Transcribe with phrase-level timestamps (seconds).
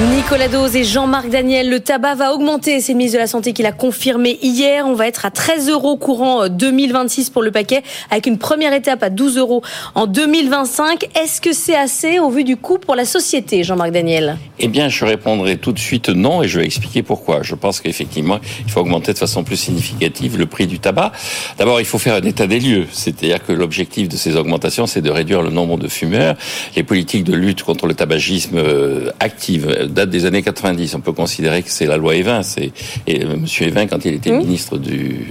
[0.00, 2.80] Nicolas Dose et Jean-Marc Daniel, le tabac va augmenter.
[2.80, 4.86] C'est le ministre de la Santé qui l'a confirmé hier.
[4.86, 9.02] On va être à 13 euros courant 2026 pour le paquet, avec une première étape
[9.02, 9.62] à 12 euros
[9.94, 11.10] en 2025.
[11.22, 14.38] Est-ce que c'est assez au vu du coût pour la société, Jean-Marc Daniel?
[14.58, 17.42] Eh bien, je répondrai tout de suite non et je vais expliquer pourquoi.
[17.42, 21.12] Je pense qu'effectivement, il faut augmenter de façon plus significative le prix du tabac.
[21.58, 22.86] D'abord, il faut faire un état des lieux.
[22.92, 26.36] C'est-à-dire que l'objectif de ces augmentations, c'est de réduire le nombre de fumeurs.
[26.76, 30.94] Les politiques de lutte contre le tabagisme euh, actives date des années 90.
[30.94, 32.42] On peut considérer que c'est la loi Evin.
[32.42, 32.72] C'est
[33.06, 35.26] et euh, Monsieur Evin, quand il était ministre du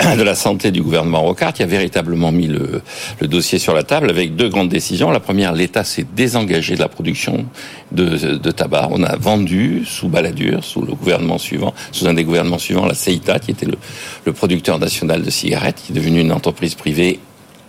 [0.16, 2.82] de la santé du gouvernement Rocard, qui a véritablement mis le,
[3.20, 5.10] le, dossier sur la table avec deux grandes décisions.
[5.10, 7.46] La première, l'État s'est désengagé de la production
[7.92, 8.88] de, de, tabac.
[8.90, 12.94] On a vendu sous Balladur, sous le gouvernement suivant, sous un des gouvernements suivants, la
[12.94, 13.76] CEITA, qui était le,
[14.24, 17.20] le producteur national de cigarettes, qui est devenu une entreprise privée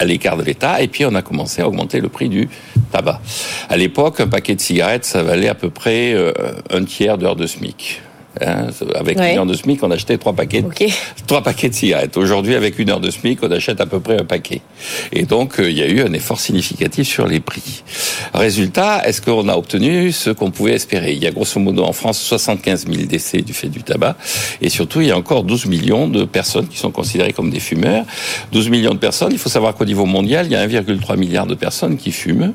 [0.03, 2.49] à l'écart de l'État, et puis on a commencé à augmenter le prix du
[2.91, 3.21] tabac.
[3.69, 6.31] À l'époque, un paquet de cigarettes, ça valait à peu près euh,
[6.69, 8.01] un tiers d'heure de SMIC.
[8.41, 10.91] Hein, avec une heure de SMIC, on achetait trois paquets, okay.
[11.27, 12.17] trois paquets de cigarettes.
[12.17, 14.61] Aujourd'hui, avec une heure de SMIC, on achète à peu près un paquet.
[15.11, 17.83] Et donc, euh, il y a eu un effort significatif sur les prix.
[18.33, 21.13] Résultat, est-ce qu'on a obtenu ce qu'on pouvait espérer?
[21.13, 24.15] Il y a grosso modo en France 75 000 décès du fait du tabac,
[24.61, 27.59] et surtout, il y a encore 12 millions de personnes qui sont considérées comme des
[27.59, 28.05] fumeurs.
[28.51, 29.31] 12 millions de personnes.
[29.31, 32.53] Il faut savoir qu'au niveau mondial, il y a 1,3 milliard de personnes qui fument,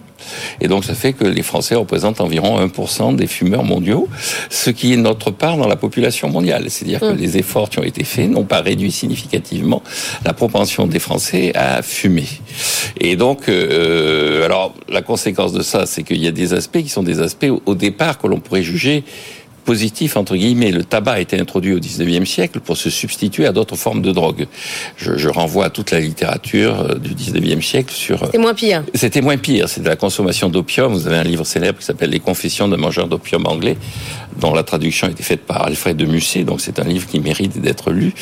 [0.61, 4.09] et donc ça fait que les Français représentent environ 1% des fumeurs mondiaux,
[4.51, 6.66] ce qui est notre part dans la population mondiale.
[6.69, 7.16] C'est-à-dire que Hum.
[7.16, 9.83] les efforts qui ont été faits n'ont pas réduit significativement
[10.25, 12.27] la propension des Français à fumer.
[13.00, 16.88] Et donc, euh, alors la conséquence de ça, c'est qu'il y a des aspects qui
[16.88, 19.05] sont des aspects au départ que l'on pourrait juger
[19.69, 20.70] positif entre guillemets.
[20.70, 24.12] Le tabac a été introduit au 19e siècle pour se substituer à d'autres formes de
[24.12, 24.47] drogue.
[24.97, 28.19] Je, je, renvoie à toute la littérature euh, du 19e siècle sur.
[28.25, 28.83] C'était moins pire.
[28.94, 29.69] C'était moins pire.
[29.69, 30.94] C'était la consommation d'opium.
[30.94, 33.76] Vous avez un livre célèbre qui s'appelle Les Confessions d'un mangeur d'opium anglais,
[34.41, 36.44] dont la traduction a été faite par Alfred de Musset.
[36.44, 38.14] Donc c'est un livre qui mérite d'être lu,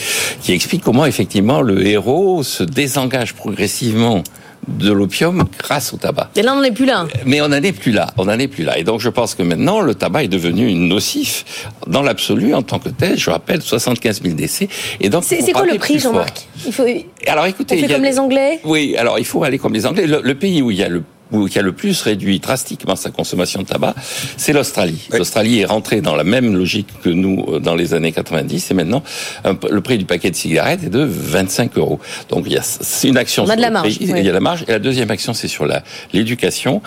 [0.42, 4.25] qui explique comment effectivement le héros se désengage progressivement
[4.69, 6.31] de l'opium grâce au tabac.
[6.37, 7.06] Et là, on n'en est plus là.
[7.25, 8.09] Mais on n'en est plus là.
[8.16, 8.78] On n'en est plus là.
[8.78, 12.78] Et donc, je pense que maintenant, le tabac est devenu nocif dans l'absolu en tant
[12.78, 13.19] que tel.
[13.19, 14.69] Je rappelle, 75 000 décès.
[15.00, 16.47] Et donc, c'est quoi le prix, Jean-Marc?
[16.66, 16.84] Il faut.
[17.27, 17.94] Alors, écoutez, on fait a...
[17.94, 18.60] comme les Anglais?
[18.65, 20.06] Oui, alors il faut aller comme les Anglais.
[20.06, 22.97] Le, le pays où il y a le où qui a le plus réduit drastiquement
[22.97, 23.94] sa consommation de tabac,
[24.37, 25.09] c'est l'Australie.
[25.10, 25.19] Oui.
[25.19, 29.03] L'Australie est rentrée dans la même logique que nous dans les années 90 et maintenant
[29.44, 32.00] un, le prix du paquet de cigarettes est de 25 euros.
[32.28, 33.44] Donc il y a c'est une action.
[33.44, 33.97] On a de la marge.
[33.97, 34.20] Prix, oui.
[34.20, 35.82] Il y a la marge et la deuxième action c'est sur la
[36.12, 36.82] l'éducation.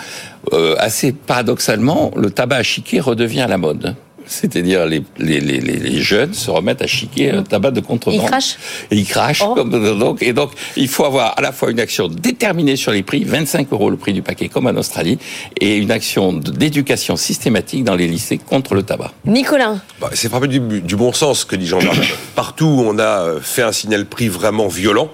[0.54, 3.96] Euh, assez paradoxalement, le tabac à chiquer redevient à la mode
[4.30, 8.22] c'est-à-dire les, les, les, les, jeunes se remettent à chiquer un tabac de contrebande.
[8.22, 8.58] Ils crachent.
[8.92, 9.44] Et ils crachent.
[9.44, 9.64] Oh.
[9.64, 13.24] Donc, et donc, il faut avoir à la fois une action déterminée sur les prix,
[13.24, 15.18] 25 euros le prix du paquet comme en Australie,
[15.60, 19.12] et une action d'éducation systématique dans les lycées contre le tabac.
[19.26, 19.78] Nicolas.
[20.00, 22.14] Bah, C'est frappé du, du, bon sens que dit Jean-Marc.
[22.36, 25.10] Partout où on a fait un signal prix vraiment violent,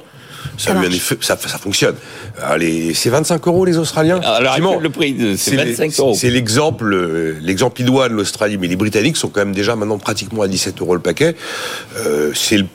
[0.57, 1.95] ça, ça, effet, ça, ça, fonctionne.
[2.93, 4.19] C'est 25 euros les Australiens.
[4.23, 6.13] Alors, le prix, c'est 25 euros.
[6.15, 6.95] C'est l'exemple,
[7.41, 10.81] l'exemple idoine de l'Australie, mais les Britanniques sont quand même déjà maintenant pratiquement à 17
[10.81, 11.35] euros le paquet.
[11.97, 12.65] Euh, c'est le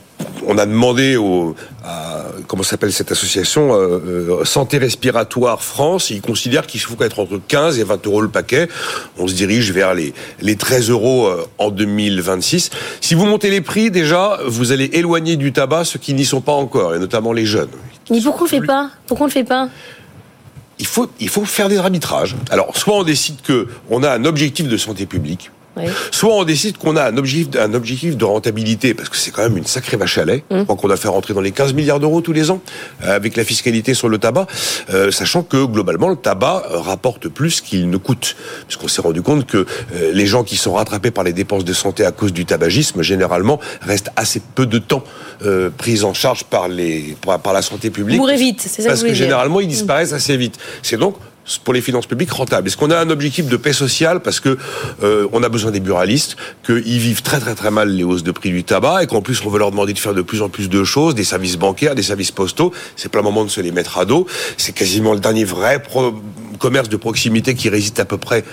[0.47, 1.55] on a demandé au,
[1.85, 2.20] à,
[2.50, 6.11] comment s'appelle cette association euh, Santé respiratoire France.
[6.11, 8.66] Ils considèrent qu'il faut être entre 15 et 20 euros le paquet.
[9.19, 12.71] On se dirige vers les, les 13 euros euh, en 2026.
[13.00, 16.41] Si vous montez les prix, déjà, vous allez éloigner du tabac ceux qui n'y sont
[16.41, 17.71] pas encore, et notamment les jeunes.
[18.10, 18.91] Mais pourquoi on le fait pas?
[19.06, 19.69] Pourquoi on le fait pas?
[20.81, 22.34] Il faut, il faut faire des arbitrages.
[22.50, 25.85] Alors, soit on décide que on a un objectif de santé publique, oui.
[26.11, 29.43] Soit on décide qu'on a un objectif, un objectif de rentabilité, parce que c'est quand
[29.43, 30.45] même une sacrée vache à lait.
[30.51, 30.59] Mmh.
[30.59, 32.61] Je crois qu'on a fait rentrer dans les 15 milliards d'euros tous les ans,
[33.05, 34.47] euh, avec la fiscalité sur le tabac,
[34.93, 38.37] euh, sachant que globalement le tabac rapporte plus qu'il ne coûte.
[38.67, 41.73] Puisqu'on s'est rendu compte que euh, les gens qui sont rattrapés par les dépenses de
[41.73, 45.05] santé à cause du tabagisme, généralement, restent assez peu de temps
[45.45, 48.19] euh, pris en charge par, les, par, par la santé publique.
[48.19, 50.16] Mourrez vite, c'est ça Parce que, que généralement, ils disparaissent mmh.
[50.16, 50.59] assez vite.
[50.83, 51.16] C'est donc
[51.65, 52.69] pour les finances publiques rentables.
[52.69, 54.57] Est-ce qu'on a un objectif de paix sociale parce que
[55.03, 58.33] euh, on a besoin des buralistes, qu'ils vivent très très très mal les hausses de
[58.33, 60.48] prix du tabac et qu'en plus on veut leur demander de faire de plus en
[60.48, 62.72] plus de choses, des services bancaires, des services postaux?
[62.97, 64.27] C'est pas le moment de se les mettre à dos.
[64.57, 66.15] C'est quasiment le dernier vrai pro
[66.59, 68.45] commerce de proximité qui résiste à peu près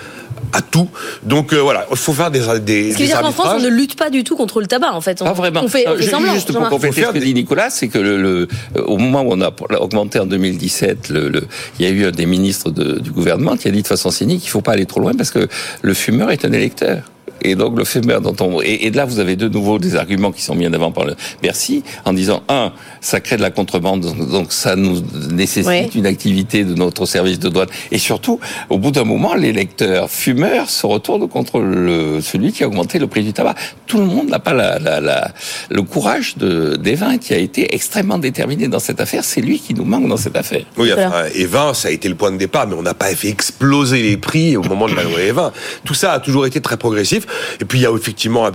[0.52, 0.88] à tout.
[1.22, 2.92] Donc euh, voilà, il faut faire des des.
[2.92, 4.92] Ce qui veut dire qu'en France, on ne lutte pas du tout contre le tabac,
[4.92, 5.20] en fait.
[5.22, 5.60] On, pas vraiment.
[5.62, 6.34] On fait, on fait juste, semblant.
[6.34, 8.48] Juste pour compléter ce que dit Nicolas, c'est que le, le,
[8.86, 11.42] au moment où on a augmenté en 2017, le, le,
[11.78, 14.10] il y a eu un des ministres de, du gouvernement qui a dit de façon
[14.10, 15.48] cynique qu'il ne faut pas aller trop loin parce que
[15.82, 17.10] le fumeur est un électeur
[17.42, 20.32] Et donc le FEMER dont on et, et, là vous avez de nouveau des arguments
[20.32, 23.50] qui sont mis en avant par le Bercy en disant un ça crée de la
[23.50, 28.40] contrebande donc ça nous nécessite une activité de notre service de douane et surtout
[28.70, 32.98] au bout d'un moment les lecteurs fumeurs se retournent contre le, celui qui a augmenté
[32.98, 33.54] le prix du tabac.
[33.86, 35.32] Tout le monde n'a pas la, la, la,
[35.70, 39.24] le courage de d'Evin qui a été extrêmement déterminé dans cette affaire.
[39.24, 40.64] C'est lui qui nous manque dans cette affaire.
[40.76, 43.28] Oui, enfin, Evin ça a été le point de départ mais on n'a pas fait
[43.28, 45.52] exploser les prix au moment de la loi Evin.
[45.84, 47.26] Tout ça a toujours été très progressif
[47.60, 48.48] et puis il y a effectivement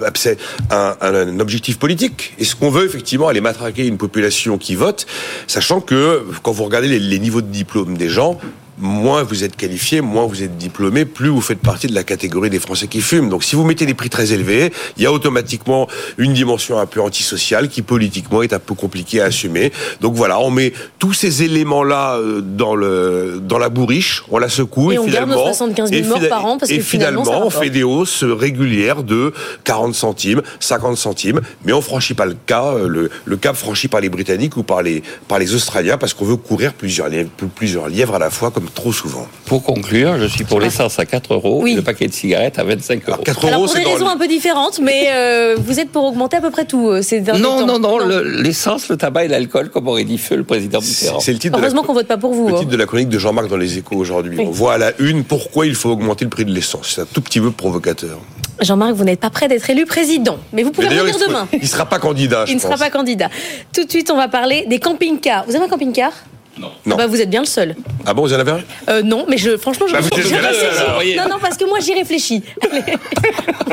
[0.71, 2.33] un, objectif politique.
[2.39, 5.05] Est-ce qu'on veut effectivement aller matraquer une population qui vote,
[5.47, 8.39] sachant que quand vous regardez les niveaux de diplôme des gens,
[8.77, 12.49] moins vous êtes qualifié, moins vous êtes diplômé, plus vous faites partie de la catégorie
[12.49, 13.29] des Français qui fument.
[13.29, 15.87] Donc si vous mettez des prix très élevés, il y a automatiquement
[16.17, 19.71] une dimension un peu antisociale qui politiquement est un peu compliquée à assumer.
[20.01, 24.49] Donc voilà, on met tous ces éléments-là euh, dans le dans la bourriche, on la
[24.49, 26.83] secoue et, et on finalement garde nos 75 000 morts par an parce et que
[26.83, 29.33] finalement, finalement on fait des hausses régulières de
[29.63, 34.01] 40 centimes, 50 centimes, mais on franchit pas le cas le, le cap franchi par
[34.01, 37.87] les Britanniques ou par les par les Australiens parce qu'on veut courir plusieurs lièvres, plusieurs
[37.87, 39.27] lièvres à la fois comme trop souvent.
[39.45, 41.73] Pour conclure, je suis pour l'essence à 4 euros Oui.
[41.73, 43.13] et le paquet de cigarettes à 25 euros.
[43.13, 45.79] Alors, 4 Alors euros, pour c'est des raisons le- un peu différentes, mais euh, vous
[45.79, 47.65] êtes pour augmenter à peu près tout euh, ces derniers non, temps.
[47.65, 51.19] non, non, le- l'essence, le, tabac et l'alcool, comme aurait dit feu le président Mitterrand.
[51.19, 52.47] C'est le titre de la- Heureusement qu'on vote pas pour vous.
[52.49, 52.59] Le hein.
[52.59, 54.37] titre de la chronique de Jean-Marc dans les échos aujourd'hui.
[54.37, 54.45] Oui.
[54.47, 56.93] On voit à la une pourquoi il faut augmenter le prix de l'essence.
[56.95, 58.19] C'est un tout petit peu provocateur.
[58.61, 61.47] Jean-Marc, vous n'êtes pas prêt d'être élu président, mais vous pouvez Mais revenir il demain.
[61.59, 63.29] ne sera pas candidat, je Il ne sera pas candidat.
[63.73, 65.45] Tout de suite, on va parler des camping-cars.
[65.47, 66.11] Vous avez un camping-car?
[66.57, 66.71] Non.
[66.85, 66.95] Non.
[66.95, 67.75] Bah, vous êtes bien le seul.
[68.05, 68.59] Ah bon, vous en avez un?
[68.89, 71.17] Euh, non, mais je, franchement, je, Bah, vous je êtes bien le seul, réfléchis.
[71.17, 72.43] Non, non, parce que moi, j'y réfléchis.
[72.71, 72.83] Allez.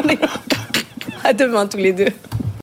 [0.02, 0.18] On est-
[1.24, 2.06] À demain, tous les deux.